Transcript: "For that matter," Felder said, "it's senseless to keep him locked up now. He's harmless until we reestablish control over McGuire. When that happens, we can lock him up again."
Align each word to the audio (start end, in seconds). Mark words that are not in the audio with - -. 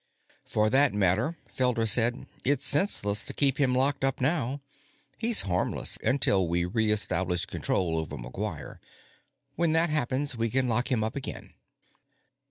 "For 0.45 0.71
that 0.71 0.95
matter," 0.95 1.37
Felder 1.55 1.87
said, 1.87 2.25
"it's 2.43 2.65
senseless 2.65 3.21
to 3.23 3.35
keep 3.35 3.59
him 3.59 3.75
locked 3.75 4.03
up 4.03 4.19
now. 4.19 4.59
He's 5.15 5.41
harmless 5.41 5.99
until 6.03 6.47
we 6.47 6.65
reestablish 6.65 7.45
control 7.45 7.99
over 7.99 8.17
McGuire. 8.17 8.79
When 9.57 9.73
that 9.73 9.91
happens, 9.91 10.35
we 10.35 10.49
can 10.49 10.67
lock 10.67 10.91
him 10.91 11.03
up 11.03 11.15
again." 11.15 11.53